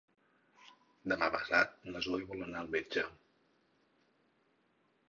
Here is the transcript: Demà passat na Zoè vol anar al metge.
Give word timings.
Demà 1.13 1.27
passat 1.35 1.77
na 1.91 2.01
Zoè 2.07 2.27
vol 2.33 2.43
anar 2.47 2.65
al 2.65 2.73
metge. 2.79 3.05